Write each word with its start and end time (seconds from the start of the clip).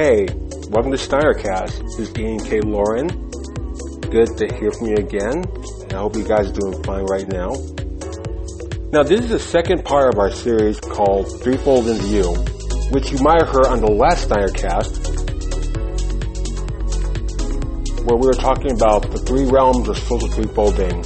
Hey, 0.00 0.28
welcome 0.70 0.92
to 0.92 0.96
Steinercast. 0.96 1.76
This 1.82 1.98
is 1.98 2.18
Ian 2.18 2.38
K. 2.38 2.62
Lauren. 2.62 3.06
Good 4.08 4.34
to 4.38 4.48
hear 4.56 4.72
from 4.72 4.86
you 4.86 4.96
again, 4.96 5.44
and 5.44 5.92
I 5.92 5.98
hope 5.98 6.16
you 6.16 6.26
guys 6.26 6.48
are 6.48 6.54
doing 6.54 6.82
fine 6.84 7.04
right 7.04 7.28
now. 7.28 7.50
Now, 8.92 9.02
this 9.02 9.20
is 9.20 9.28
the 9.28 9.38
second 9.38 9.84
part 9.84 10.14
of 10.14 10.18
our 10.18 10.30
series 10.30 10.80
called 10.80 11.42
Threefold 11.42 11.86
into 11.86 12.06
You, 12.06 12.32
which 12.92 13.12
you 13.12 13.18
might 13.20 13.42
have 13.42 13.50
heard 13.50 13.66
on 13.66 13.82
the 13.82 13.90
last 13.92 14.30
Steinercast, 14.30 15.04
where 18.06 18.16
we 18.16 18.26
were 18.26 18.32
talking 18.32 18.72
about 18.72 19.10
the 19.12 19.18
three 19.18 19.44
realms 19.44 19.86
of 19.86 19.98
social 19.98 20.30
threefolding. 20.30 21.04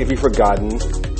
If 0.00 0.10
you've 0.10 0.18
forgotten, 0.18 0.70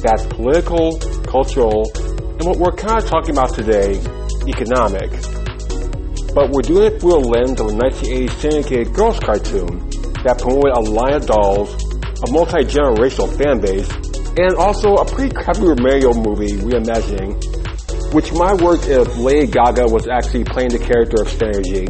that's 0.02 0.26
political, 0.26 0.98
cultural, 1.22 1.88
and 1.94 2.42
what 2.42 2.58
we're 2.58 2.74
kind 2.74 3.00
of 3.00 3.08
talking 3.08 3.30
about 3.30 3.54
today, 3.54 3.94
economic. 4.48 5.35
But 6.36 6.50
we're 6.50 6.60
doing 6.60 6.92
it 6.92 7.00
through 7.00 7.16
a 7.16 7.24
lens 7.24 7.58
of 7.58 7.68
a 7.68 7.72
1980s 7.72 8.30
syndicated 8.36 8.92
girls 8.92 9.18
cartoon 9.18 9.88
that 10.20 10.36
promoted 10.36 10.76
a 10.76 10.80
line 10.80 11.14
of 11.14 11.24
dolls, 11.24 11.72
a 11.72 12.30
multi-generational 12.30 13.32
fan 13.40 13.56
base, 13.64 13.88
and 14.36 14.52
also 14.56 15.00
a 15.00 15.04
pretty 15.08 15.34
crappy 15.34 15.64
Mario 15.80 16.12
movie 16.12 16.60
reimagining, 16.60 17.40
which 18.12 18.34
might 18.34 18.60
work 18.60 18.84
if 18.84 19.16
Lady 19.16 19.46
Gaga 19.46 19.88
was 19.88 20.06
actually 20.08 20.44
playing 20.44 20.76
the 20.76 20.78
character 20.78 21.24
of 21.24 21.28
Synergy. 21.32 21.88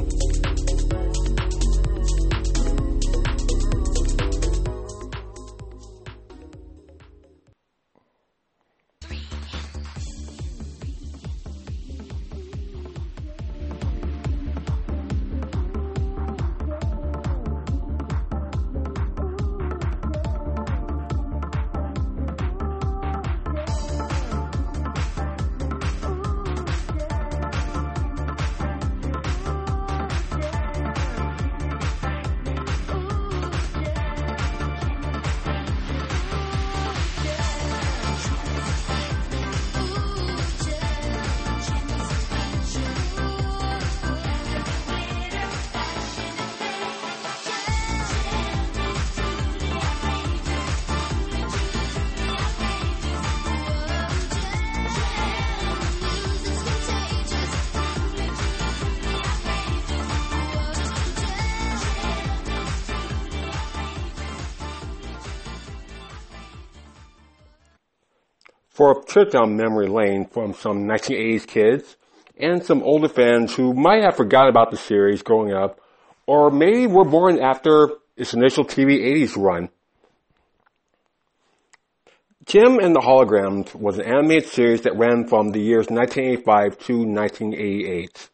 For 68.76 68.90
a 68.90 69.02
trip 69.02 69.30
down 69.30 69.56
memory 69.56 69.86
lane 69.86 70.26
from 70.26 70.52
some 70.52 70.84
1980s 70.86 71.46
kids 71.46 71.96
and 72.36 72.62
some 72.62 72.82
older 72.82 73.08
fans 73.08 73.54
who 73.54 73.72
might 73.72 74.02
have 74.02 74.18
forgotten 74.18 74.50
about 74.50 74.70
the 74.70 74.76
series 74.76 75.22
growing 75.22 75.54
up 75.54 75.80
or 76.26 76.50
maybe 76.50 76.86
were 76.86 77.06
born 77.06 77.40
after 77.40 77.88
its 78.18 78.34
initial 78.34 78.66
TV 78.66 78.98
80s 78.98 79.34
run. 79.34 79.70
Jem 82.44 82.78
and 82.78 82.94
the 82.94 83.00
Holograms 83.00 83.74
was 83.74 83.96
an 83.96 84.04
animated 84.04 84.50
series 84.50 84.82
that 84.82 84.98
ran 84.98 85.26
from 85.26 85.52
the 85.52 85.60
years 85.60 85.86
1985 85.88 86.78
to 86.80 86.98
1988. 86.98 88.30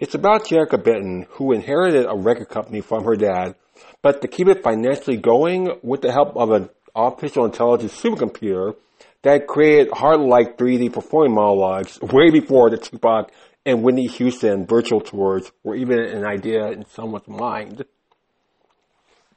It's 0.00 0.14
about 0.14 0.46
Jerrica 0.46 0.82
Benton, 0.82 1.26
who 1.30 1.52
inherited 1.52 2.06
a 2.08 2.14
record 2.14 2.48
company 2.48 2.80
from 2.80 3.04
her 3.04 3.16
dad 3.16 3.54
but 4.02 4.22
to 4.22 4.28
keep 4.28 4.48
it 4.48 4.62
financially 4.62 5.16
going 5.16 5.78
with 5.82 6.02
the 6.02 6.12
help 6.12 6.36
of 6.36 6.50
an 6.50 6.68
artificial 6.94 7.44
intelligence 7.44 8.00
supercomputer 8.00 8.76
that 9.22 9.46
created 9.46 9.92
heart-like 9.92 10.56
3D 10.56 10.92
performing 10.92 11.34
monologues 11.34 12.00
way 12.02 12.30
before 12.30 12.70
the 12.70 12.78
Tupac 12.78 13.32
and 13.66 13.82
Whitney 13.82 14.06
Houston 14.06 14.66
virtual 14.66 15.00
tours 15.00 15.50
were 15.62 15.74
even 15.74 15.98
an 15.98 16.24
idea 16.24 16.66
in 16.68 16.86
someone's 16.86 17.28
mind. 17.28 17.84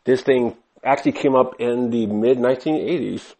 This 0.03 0.21
thing 0.21 0.55
actually 0.83 1.13
came 1.13 1.35
up 1.35 1.59
in 1.59 1.89
the 1.89 2.05
mid 2.05 2.37
1980s. 2.37 3.35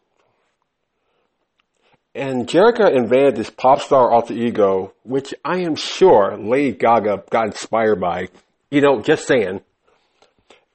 And 2.13 2.47
Jerrica 2.47 2.93
invented 2.93 3.37
this 3.37 3.49
pop 3.49 3.81
star 3.81 4.11
alter 4.11 4.33
ego, 4.33 4.93
which 5.03 5.33
I 5.45 5.59
am 5.59 5.75
sure 5.75 6.37
Lady 6.37 6.73
Gaga 6.73 7.23
got 7.29 7.47
inspired 7.47 8.01
by. 8.01 8.27
You 8.69 8.81
know, 8.81 9.01
just 9.01 9.27
saying 9.27 9.61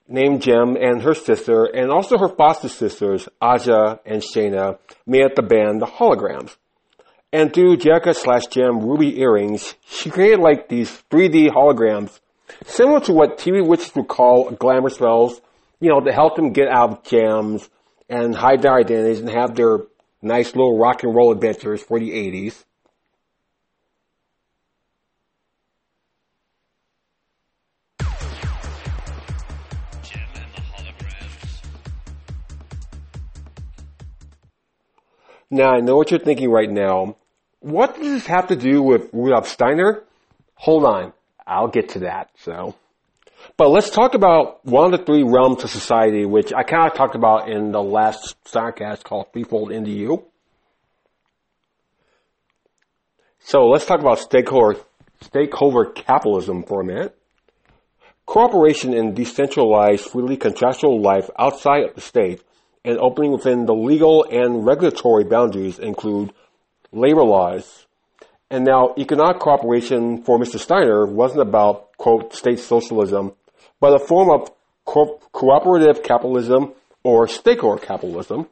named 0.08 0.42
Jem 0.42 0.76
and 0.76 1.02
her 1.02 1.14
sister, 1.14 1.64
and 1.64 1.90
also 1.90 2.18
her 2.18 2.28
foster 2.28 2.68
sisters, 2.68 3.28
Aja 3.40 3.98
and 4.04 4.22
Shana, 4.22 4.78
made 5.06 5.34
the 5.34 5.42
band 5.42 5.82
The 5.82 5.86
Holograms. 5.86 6.56
And 7.32 7.52
through 7.52 7.78
Jerrica 7.78 8.14
slash 8.14 8.46
Jem 8.46 8.80
ruby 8.80 9.20
earrings, 9.20 9.74
she 9.84 10.10
created 10.10 10.40
like 10.40 10.68
these 10.68 10.90
3D 11.10 11.50
holograms, 11.50 12.20
similar 12.64 13.00
to 13.00 13.12
what 13.12 13.38
TV 13.38 13.66
witches 13.66 13.94
would 13.96 14.08
call 14.08 14.50
glamour 14.52 14.90
spells, 14.90 15.40
you 15.80 15.90
know, 15.90 16.00
to 16.00 16.12
help 16.12 16.36
them 16.36 16.52
get 16.52 16.68
out 16.68 16.90
of 16.90 17.04
jams 17.04 17.68
and 18.08 18.34
hide 18.34 18.62
their 18.62 18.74
identities 18.74 19.20
and 19.20 19.28
have 19.28 19.56
their 19.56 19.80
nice 20.22 20.54
little 20.54 20.78
rock 20.78 21.02
and 21.02 21.14
roll 21.14 21.32
adventures 21.32 21.82
for 21.82 21.98
the 21.98 22.10
80s. 22.10 22.64
Now, 35.48 35.74
I 35.74 35.80
know 35.80 35.96
what 35.96 36.10
you're 36.10 36.20
thinking 36.20 36.50
right 36.50 36.70
now. 36.70 37.16
What 37.60 37.94
does 37.94 38.04
this 38.04 38.26
have 38.26 38.48
to 38.48 38.56
do 38.56 38.82
with 38.82 39.08
Rudolf 39.12 39.48
Steiner? 39.48 40.02
Hold 40.56 40.84
on. 40.84 41.12
I'll 41.46 41.68
get 41.68 41.90
to 41.90 42.00
that, 42.00 42.30
so. 42.38 42.74
But 43.56 43.70
let's 43.70 43.90
talk 43.90 44.14
about 44.14 44.64
one 44.64 44.92
of 44.92 44.98
the 44.98 45.06
three 45.06 45.22
realms 45.22 45.64
of 45.64 45.70
society, 45.70 46.26
which 46.26 46.52
I 46.52 46.62
kind 46.62 46.90
of 46.90 46.96
talked 46.96 47.14
about 47.14 47.48
in 47.48 47.72
the 47.72 47.82
last 47.82 48.36
Steinercast 48.44 49.04
called 49.04 49.32
Threefold 49.32 49.70
You. 49.70 50.24
So 53.38 53.66
let's 53.66 53.86
talk 53.86 54.00
about 54.00 54.18
stakeholder, 54.18 54.80
stakeholder 55.20 55.84
capitalism 55.84 56.64
for 56.64 56.80
a 56.80 56.84
minute. 56.84 57.16
Cooperation 58.26 58.92
in 58.92 59.14
decentralized, 59.14 60.10
freely 60.10 60.36
contractual 60.36 61.00
life 61.00 61.30
outside 61.38 61.84
of 61.84 61.94
the 61.94 62.00
state 62.00 62.42
and 62.84 62.98
opening 62.98 63.32
within 63.32 63.66
the 63.66 63.74
legal 63.74 64.24
and 64.30 64.66
regulatory 64.66 65.24
boundaries 65.24 65.78
include 65.78 66.32
labor 66.92 67.24
laws. 67.24 67.85
And 68.50 68.64
now 68.64 68.94
economic 68.96 69.40
cooperation 69.40 70.22
for 70.22 70.38
Mr. 70.38 70.58
Steiner 70.58 71.04
wasn't 71.06 71.42
about, 71.42 71.96
quote, 71.96 72.34
state 72.34 72.60
socialism, 72.60 73.32
but 73.80 73.94
a 73.94 73.98
form 73.98 74.30
of 74.30 74.50
co- 74.84 75.20
cooperative 75.32 76.02
capitalism 76.02 76.72
or 77.02 77.26
stakeholder 77.26 77.84
capitalism. 77.84 78.46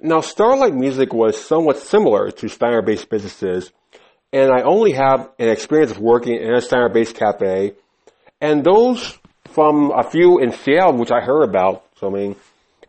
Now, 0.00 0.20
Starlight 0.20 0.74
Music 0.74 1.12
was 1.12 1.42
somewhat 1.42 1.78
similar 1.78 2.30
to 2.30 2.48
Steiner-based 2.48 3.08
businesses, 3.08 3.72
and 4.32 4.52
I 4.52 4.62
only 4.62 4.92
have 4.92 5.30
an 5.40 5.48
experience 5.48 5.90
of 5.90 5.98
working 5.98 6.34
in 6.34 6.54
a 6.54 6.60
Steiner-based 6.60 7.16
cafe, 7.16 7.74
and 8.40 8.62
those 8.62 9.18
from 9.46 9.90
a 9.90 10.08
few 10.08 10.38
in 10.38 10.52
Seattle, 10.52 10.98
which 10.98 11.10
I 11.10 11.20
heard 11.20 11.42
about, 11.42 11.84
so 11.98 12.08
I 12.08 12.10
mean, 12.10 12.36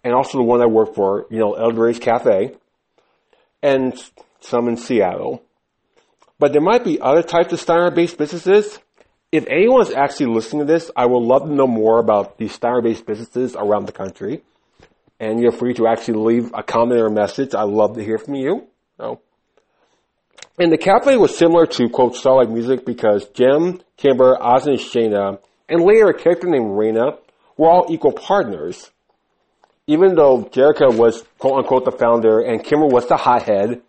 and 0.04 0.14
also 0.14 0.38
the 0.38 0.44
one 0.44 0.62
I 0.62 0.68
worked 0.68 0.96
for, 0.96 1.26
you 1.32 1.40
know, 1.40 1.54
El 1.54 1.72
Doray's 1.72 1.98
Cafe, 1.98 2.56
and 3.62 3.94
some 4.40 4.68
in 4.68 4.78
Seattle. 4.78 5.44
But 6.38 6.54
there 6.54 6.62
might 6.62 6.84
be 6.84 7.02
other 7.02 7.22
types 7.22 7.52
of 7.52 7.60
Steiner-based 7.60 8.18
businesses. 8.18 8.80
If 9.32 9.46
anyone 9.48 9.82
is 9.82 9.92
actually 9.92 10.34
listening 10.34 10.66
to 10.66 10.74
this, 10.74 10.90
I 10.96 11.06
would 11.06 11.24
love 11.24 11.44
to 11.44 11.54
know 11.54 11.68
more 11.68 12.00
about 12.00 12.38
these 12.38 12.54
Steiner-based 12.54 13.06
businesses 13.06 13.56
around 13.56 13.86
the 13.86 13.92
country. 13.92 14.42
And 15.20 15.42
you're 15.42 15.52
free 15.52 15.74
to 15.74 15.88
actually 15.88 16.20
leave 16.20 16.52
a 16.54 16.64
comment 16.64 17.02
or 17.02 17.08
a 17.08 17.12
message. 17.12 17.54
I'd 17.54 17.64
love 17.64 17.96
to 17.96 18.04
hear 18.04 18.18
from 18.18 18.36
you. 18.36 18.68
So. 18.98 19.20
And 20.58 20.72
the 20.72 20.78
cafe 20.78 21.18
was 21.18 21.38
similar 21.38 21.66
to, 21.66 21.90
quote, 21.90 22.16
Starlight 22.16 22.50
Music 22.50 22.86
because 22.86 23.28
Jem, 23.30 23.82
Kimber, 23.98 24.42
Oz, 24.42 24.68
and 24.68 24.80
Shana 24.80 25.40
and 25.68 25.84
later 25.84 26.08
a 26.08 26.14
character 26.14 26.48
named 26.48 26.72
Raina 26.72 27.18
were 27.58 27.70
all 27.70 27.86
equal 27.90 28.12
partners. 28.12 28.90
Even 29.90 30.14
though 30.14 30.44
Jerrica 30.44 30.96
was 30.96 31.24
quote 31.40 31.58
unquote 31.58 31.84
the 31.84 31.92
founder 31.92 32.42
and 32.42 32.64
Kimber 32.64 32.86
was 32.86 33.08
the 33.08 33.18
hothead, 33.18 33.82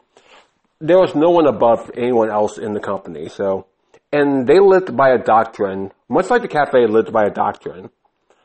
there 0.81 0.99
was 0.99 1.15
no 1.15 1.29
one 1.29 1.47
above 1.47 1.91
anyone 1.95 2.31
else 2.31 2.57
in 2.57 2.73
the 2.73 2.81
company. 2.81 3.29
So, 3.29 3.67
and 4.11 4.47
they 4.47 4.61
lived 4.61 4.97
by 4.97 5.11
a 5.11 5.19
doctrine, 5.19 5.93
much 6.09 6.31
like 6.31 6.41
the 6.41 6.49
cafe 6.49 6.87
lived 6.87 7.13
by 7.13 7.27
a 7.27 7.31
doctrine, 7.31 7.91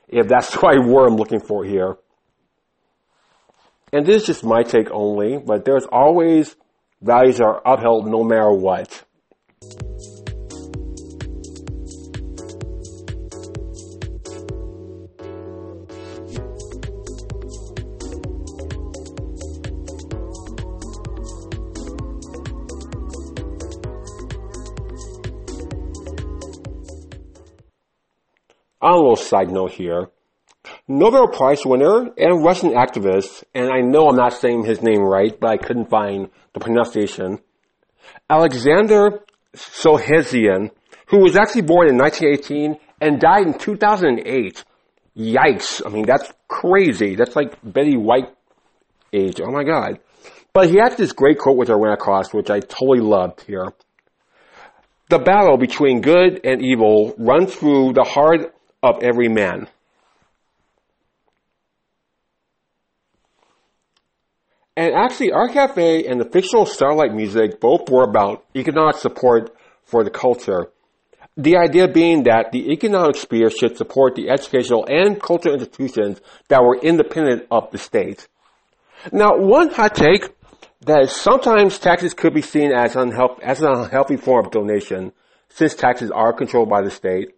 if 0.10 0.28
that's 0.28 0.52
the 0.52 0.60
right 0.60 0.86
word 0.86 1.08
I'm 1.08 1.16
looking 1.16 1.40
for 1.40 1.64
here. 1.64 1.96
And 3.94 4.06
this 4.06 4.24
is 4.24 4.28
just 4.28 4.44
my 4.44 4.64
take 4.64 4.92
only, 4.92 5.38
but 5.38 5.64
there's 5.64 5.86
always 5.86 6.58
values 7.02 7.40
are 7.40 7.62
upheld 7.66 8.06
no 8.06 8.26
matter 8.26 8.52
what. 8.52 9.06
On 28.86 28.92
a 28.92 28.98
little 28.98 29.16
side 29.16 29.50
note 29.50 29.72
here, 29.72 30.10
Nobel 30.88 31.28
Prize 31.30 31.66
winner 31.66 32.08
and 32.20 32.44
Russian 32.44 32.70
activist, 32.74 33.44
and 33.56 33.72
I 33.72 33.82
know 33.82 34.10
I'm 34.10 34.16
not 34.16 34.34
saying 34.34 34.64
his 34.64 34.84
name 34.84 35.02
right, 35.02 35.36
but 35.40 35.48
I 35.48 35.58
couldn't 35.58 35.90
find 35.90 36.30
the 36.54 36.60
pronunciation, 36.60 37.40
Alexander 38.30 39.24
Solzhenitsyn, 39.56 40.70
who 41.08 41.18
was 41.18 41.36
actually 41.36 41.64
born 41.64 41.90
in 41.90 41.98
1918 41.98 42.78
and 43.02 43.20
died 43.20 43.48
in 43.48 43.58
2008. 43.58 44.64
Yikes. 45.18 45.82
I 45.84 45.90
mean, 45.90 46.06
that's 46.06 46.32
crazy. 46.48 47.16
That's 47.16 47.36
like 47.36 47.58
Betty 47.64 47.98
White 47.98 48.36
age. 49.12 49.42
Oh 49.42 49.50
my 49.50 49.64
god. 49.64 50.00
But 50.54 50.70
he 50.70 50.76
had 50.76 50.96
this 50.96 51.12
great 51.12 51.40
quote 51.40 51.58
which 51.58 51.72
I 51.72 51.74
ran 51.74 51.94
across, 51.94 52.32
which 52.36 52.52
I 52.52 52.60
totally 52.60 53.00
loved 53.00 53.42
here. 53.42 53.74
The 55.10 55.18
battle 55.18 55.58
between 55.58 56.02
good 56.02 56.42
and 56.44 56.62
evil 56.64 57.16
runs 57.18 57.56
through 57.56 57.94
the 57.94 58.04
heart 58.04 58.55
of 58.86 59.04
every 59.04 59.28
man. 59.28 59.68
And 64.78 64.94
actually, 64.94 65.32
our 65.32 65.48
cafe 65.48 66.06
and 66.06 66.20
the 66.20 66.26
fictional 66.26 66.66
Starlight 66.66 67.14
music 67.14 67.62
both 67.62 67.90
were 67.90 68.04
about 68.04 68.46
economic 68.56 68.98
support 68.98 69.56
for 69.84 70.04
the 70.04 70.10
culture. 70.10 70.70
The 71.38 71.58
idea 71.58 71.88
being 71.88 72.24
that 72.24 72.52
the 72.52 72.72
economic 72.72 73.16
sphere 73.16 73.50
should 73.50 73.78
support 73.78 74.16
the 74.16 74.30
educational 74.30 74.86
and 74.88 75.22
cultural 75.22 75.56
institutions 75.56 76.20
that 76.50 76.62
were 76.62 76.78
independent 76.78 77.48
of 77.52 77.72
the 77.72 77.78
state. 77.78 78.28
Now, 79.12 79.38
one 79.38 79.70
hot 79.70 79.96
take 79.96 80.30
that 80.82 81.04
is 81.04 81.16
sometimes 81.16 81.80
taxes 81.80 82.14
could 82.14 82.34
be 82.34 82.42
seen 82.42 82.72
as, 82.72 82.96
as 82.96 83.62
an 83.62 83.74
unhealthy 83.74 84.18
form 84.18 84.46
of 84.46 84.52
donation, 84.52 85.14
since 85.50 85.74
taxes 85.74 86.12
are 86.12 86.34
controlled 86.34 86.70
by 86.70 86.82
the 86.82 86.92
state. 86.92 87.36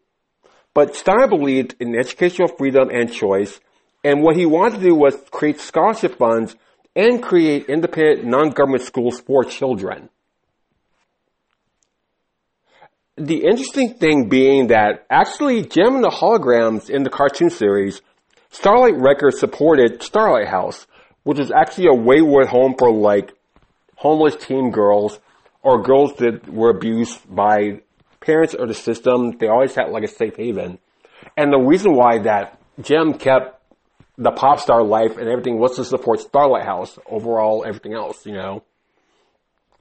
But 0.78 0.96
Steiner 0.96 1.28
believed 1.28 1.74
in 1.80 1.96
educational 1.96 2.50
freedom 2.50 2.92
and 2.92 3.12
choice, 3.12 3.60
and 4.04 4.22
what 4.22 4.36
he 4.36 4.46
wanted 4.46 4.76
to 4.76 4.90
do 4.90 4.94
was 4.94 5.16
create 5.32 5.60
scholarship 5.60 6.20
funds 6.20 6.56
and 6.96 7.24
create 7.24 7.66
independent 7.68 8.26
non-government 8.28 8.84
schools 8.84 9.20
for 9.20 9.44
children. 9.44 10.10
The 13.16 13.38
interesting 13.38 13.96
thing 13.96 14.30
being 14.30 14.68
that 14.68 15.08
actually 15.10 15.64
Jem 15.64 15.96
and 15.96 16.04
the 16.04 16.10
Holograms 16.10 16.92
in 16.92 17.02
the 17.02 17.10
cartoon 17.10 17.50
series, 17.50 18.04
Starlight 18.52 19.00
Records 19.00 19.40
supported 19.40 20.04
Starlight 20.04 20.48
House, 20.48 20.86
which 21.24 21.40
is 21.40 21.50
actually 21.52 21.88
a 21.88 22.00
wayward 22.00 22.50
home 22.50 22.76
for 22.78 22.92
like 22.92 23.34
homeless 23.96 24.36
teen 24.36 24.70
girls 24.70 25.20
or 25.64 25.82
girls 25.82 26.14
that 26.18 26.48
were 26.48 26.70
abused 26.70 27.18
by 27.36 27.82
parents 28.28 28.54
or 28.54 28.68
the 28.68 28.74
system. 28.76 29.38
They 29.40 29.48
always 29.48 29.74
had 29.74 29.90
like 29.90 30.04
a 30.04 30.08
safe 30.08 30.36
haven. 30.36 30.78
And 31.36 31.52
the 31.52 31.58
reason 31.60 31.96
why 31.96 32.20
that 32.20 32.60
Jem 32.80 33.14
kept 33.14 33.60
the 34.18 34.32
pop 34.32 34.60
star 34.60 34.84
life 34.84 35.18
and 35.18 35.28
everything 35.28 35.58
was 35.58 35.78
to 35.78 35.86
support 35.86 36.20
Starlight 36.20 36.66
House 36.66 37.00
overall, 37.10 37.64
everything 37.66 37.94
else, 37.94 38.26
you 38.26 38.34
know. 38.34 38.64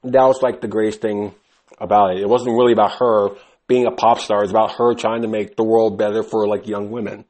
That 0.04 0.24
was 0.24 0.40
like 0.42 0.60
the 0.60 0.68
greatest 0.68 1.00
thing 1.00 1.34
about 1.78 2.12
it. 2.12 2.22
It 2.22 2.28
wasn't 2.28 2.56
really 2.56 2.72
about 2.72 2.92
her 3.00 3.30
being 3.66 3.86
a 3.86 3.90
pop 3.90 4.20
star. 4.20 4.42
It's 4.42 4.52
about 4.52 4.72
her 4.72 4.94
trying 4.94 5.22
to 5.22 5.28
make 5.28 5.56
the 5.56 5.64
world 5.64 5.98
better 5.98 6.22
for 6.22 6.46
like 6.46 6.68
young 6.68 6.90
women, 6.90 7.24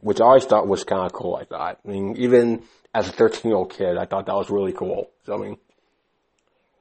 which 0.00 0.20
I 0.20 0.24
always 0.24 0.46
thought 0.46 0.66
was 0.66 0.84
kind 0.84 1.04
of 1.04 1.12
cool. 1.12 1.36
I 1.36 1.44
thought, 1.44 1.78
I 1.84 1.88
mean, 1.88 2.16
even 2.16 2.62
as 2.94 3.08
a 3.08 3.12
13 3.12 3.50
year 3.50 3.58
old 3.58 3.70
kid, 3.70 3.98
I 3.98 4.06
thought 4.06 4.26
that 4.26 4.34
was 4.34 4.48
really 4.48 4.72
cool. 4.72 5.10
So, 5.26 5.34
I 5.34 5.38
mean, 5.38 5.58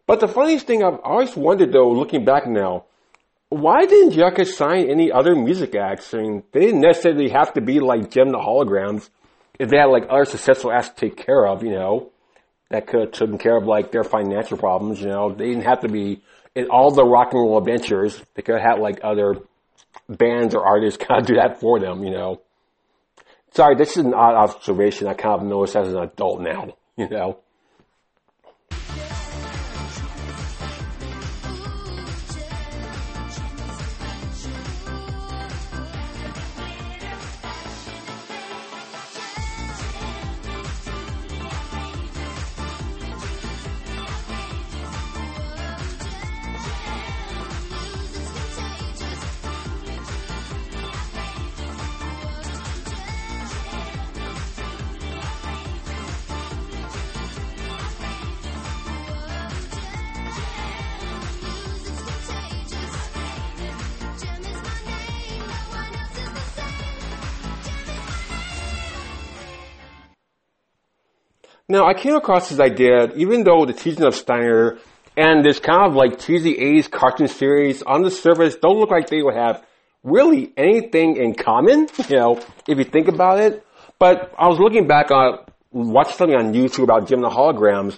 but 0.06 0.19
the 0.19 0.27
funniest 0.27 0.68
thing 0.68 0.83
I've 0.83 1.00
always 1.03 1.36
wondered 1.36 1.74
though, 1.74 1.91
looking 1.91 2.24
back 2.24 2.47
now, 2.47 2.86
why 3.53 3.85
didn't 3.85 4.13
Yucca 4.13 4.45
sign 4.45 4.89
any 4.89 5.11
other 5.11 5.35
music 5.35 5.75
acts? 5.75 6.13
I 6.13 6.17
mean, 6.17 6.44
they 6.51 6.61
didn't 6.61 6.81
necessarily 6.81 7.29
have 7.29 7.53
to 7.53 7.61
be 7.61 7.79
like 7.79 8.11
Jem 8.11 8.29
the 8.29 8.38
Holograms 8.38 9.09
if 9.59 9.69
they 9.69 9.77
had 9.77 9.85
like 9.85 10.05
other 10.09 10.25
successful 10.25 10.71
acts 10.71 10.89
to 10.89 10.95
take 10.95 11.17
care 11.17 11.45
of, 11.47 11.63
you 11.63 11.71
know, 11.71 12.11
that 12.69 12.88
could 12.88 13.01
have 13.01 13.11
taken 13.11 13.38
care 13.38 13.55
of 13.55 13.65
like 13.65 13.91
their 13.91 14.03
financial 14.03 14.57
problems, 14.57 15.00
you 15.00 15.07
know, 15.07 15.31
they 15.31 15.47
didn't 15.47 15.65
have 15.65 15.81
to 15.81 15.89
be 15.89 16.21
in 16.55 16.67
all 16.69 16.91
the 16.91 17.05
rock 17.05 17.33
and 17.33 17.41
roll 17.41 17.57
adventures. 17.57 18.19
They 18.33 18.41
could 18.41 18.59
have 18.59 18.75
had 18.75 18.79
like 18.79 19.00
other 19.03 19.35
bands 20.09 20.55
or 20.55 20.65
artists 20.65 21.03
kind 21.07 21.21
of 21.21 21.27
do 21.27 21.35
that 21.35 21.59
for 21.59 21.79
them, 21.79 22.03
you 22.03 22.11
know. 22.11 22.41
Sorry, 23.51 23.75
this 23.75 23.91
is 23.91 24.05
an 24.05 24.15
odd 24.15 24.33
observation 24.33 25.07
I 25.07 25.13
kind 25.13 25.41
of 25.41 25.47
noticed 25.47 25.75
as 25.75 25.94
an 25.94 26.00
adult 26.00 26.41
now, 26.41 26.75
you 26.97 27.07
know. 27.07 27.39
Now, 71.70 71.88
I 71.88 71.93
came 71.93 72.15
across 72.15 72.50
this 72.50 72.60
idea, 72.60 73.13
even 73.15 73.46
though 73.46 73.65
the 73.65 73.72
teaching 73.72 74.03
of 74.03 74.15
Steiner 74.15 74.79
and 75.15 75.46
this 75.46 75.60
kind 75.60 75.88
of 75.88 75.96
like 75.96 76.20
cheesy 76.20 76.55
80s 76.55 76.91
cartoon 76.91 77.29
series 77.29 77.82
on 77.82 78.01
the 78.01 78.12
surface 78.12 78.55
don't 78.55 78.79
look 78.79 78.91
like 78.91 79.08
they 79.08 79.22
would 79.22 79.36
have 79.36 79.65
really 80.03 80.51
anything 80.58 81.15
in 81.15 81.36
common, 81.36 81.88
you 82.10 82.17
know, 82.17 82.41
if 82.67 82.77
you 82.77 82.84
think 82.84 83.08
about 83.08 83.39
it. 83.39 83.65
But 83.98 84.34
I 84.38 84.48
was 84.50 84.60
looking 84.60 84.88
back 84.88 85.10
on, 85.10 85.39
watching 85.72 86.15
something 86.15 86.36
on 86.36 86.53
YouTube 86.53 86.84
about 86.84 87.08
Jem 87.08 87.22
the 87.22 87.29
Holograms. 87.29 87.98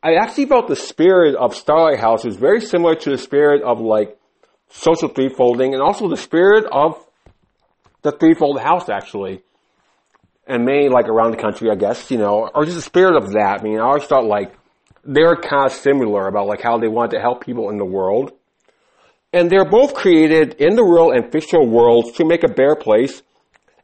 I 0.00 0.14
actually 0.14 0.46
felt 0.46 0.68
the 0.68 0.76
spirit 0.76 1.34
of 1.34 1.56
Starlight 1.56 1.98
House 1.98 2.24
was 2.24 2.36
very 2.36 2.60
similar 2.60 2.94
to 2.94 3.10
the 3.10 3.18
spirit 3.18 3.62
of 3.62 3.80
like 3.80 4.16
social 4.68 5.08
threefolding 5.08 5.72
and 5.72 5.82
also 5.82 6.08
the 6.08 6.16
spirit 6.16 6.66
of 6.70 7.04
the 8.02 8.12
threefold 8.12 8.60
house 8.60 8.88
actually 8.88 9.42
and 10.46 10.64
many 10.64 10.88
like 10.88 11.08
around 11.08 11.32
the 11.32 11.36
country, 11.36 11.70
I 11.70 11.74
guess, 11.74 12.10
you 12.10 12.18
know, 12.18 12.50
or 12.54 12.64
just 12.64 12.76
the 12.76 12.82
spirit 12.82 13.16
of 13.16 13.32
that. 13.32 13.60
I 13.60 13.62
mean, 13.62 13.78
I 13.78 13.82
always 13.82 14.04
thought 14.04 14.24
like 14.24 14.52
they're 15.04 15.36
kind 15.36 15.66
of 15.66 15.72
similar 15.72 16.28
about 16.28 16.46
like 16.46 16.60
how 16.60 16.78
they 16.78 16.88
want 16.88 17.12
to 17.12 17.20
help 17.20 17.44
people 17.44 17.70
in 17.70 17.78
the 17.78 17.84
world. 17.84 18.32
And 19.32 19.48
they're 19.48 19.68
both 19.68 19.94
created 19.94 20.54
in 20.54 20.76
the 20.76 20.82
real 20.82 21.10
and 21.10 21.32
fictional 21.32 21.66
worlds 21.66 22.12
to 22.12 22.24
make 22.24 22.44
a 22.44 22.48
better 22.48 22.76
place 22.76 23.22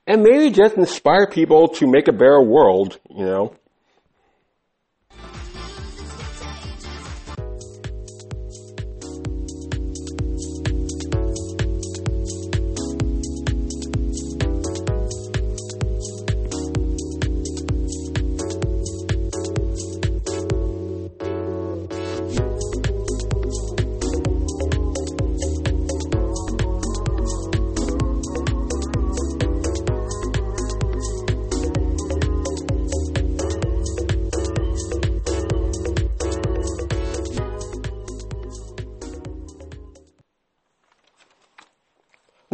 and 0.07 0.23
maybe 0.23 0.51
just 0.51 0.77
inspire 0.77 1.27
people 1.27 1.69
to 1.69 1.87
make 1.87 2.09
a 2.09 2.13
better 2.13 2.43
world, 2.43 2.99
you 3.11 3.25
know. 3.25 3.55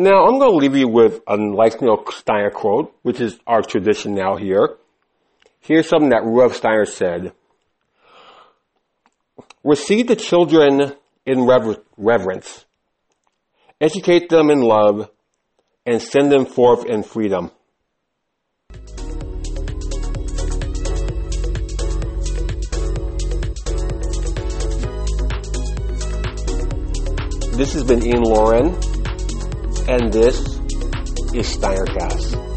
Now, 0.04 0.26
I'm 0.26 0.38
going 0.38 0.50
to 0.50 0.56
leave 0.58 0.76
you 0.76 0.86
with 0.86 1.22
a 1.26 1.34
little 1.34 2.04
Steiner 2.10 2.50
quote, 2.50 2.94
which 3.00 3.22
is 3.22 3.38
our 3.46 3.62
tradition 3.62 4.14
now 4.14 4.36
here. 4.36 4.76
Here's 5.60 5.88
something 5.88 6.10
that 6.10 6.24
Rudolf 6.24 6.56
Steiner 6.56 6.84
said. 6.84 7.32
Receive 9.62 10.06
the 10.06 10.14
children 10.14 10.92
in 11.24 11.46
rever- 11.46 11.82
reverence. 11.96 12.66
Educate 13.80 14.28
them 14.28 14.50
in 14.50 14.60
love 14.60 15.08
and 15.86 16.02
send 16.02 16.30
them 16.30 16.44
forth 16.44 16.84
in 16.84 17.02
freedom. 17.02 17.50
This 27.56 27.72
has 27.72 27.84
been 27.84 28.04
Ian 28.04 28.24
Lauren, 28.24 28.93
and 29.88 30.12
this 30.12 30.38
is 31.34 31.56
Steinercast. 31.56 32.53